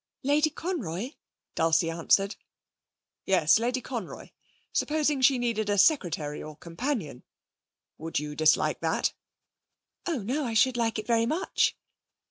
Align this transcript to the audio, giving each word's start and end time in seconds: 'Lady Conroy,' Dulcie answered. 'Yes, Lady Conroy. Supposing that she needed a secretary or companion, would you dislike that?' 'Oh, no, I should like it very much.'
'Lady 0.23 0.49
Conroy,' 0.49 1.11
Dulcie 1.53 1.91
answered. 1.91 2.35
'Yes, 3.27 3.59
Lady 3.59 3.81
Conroy. 3.81 4.29
Supposing 4.73 5.19
that 5.19 5.25
she 5.25 5.37
needed 5.37 5.69
a 5.69 5.77
secretary 5.77 6.41
or 6.41 6.55
companion, 6.55 7.21
would 7.99 8.17
you 8.17 8.35
dislike 8.35 8.79
that?' 8.79 9.13
'Oh, 10.07 10.23
no, 10.23 10.43
I 10.45 10.55
should 10.55 10.75
like 10.75 10.97
it 10.97 11.05
very 11.05 11.27
much.' 11.27 11.77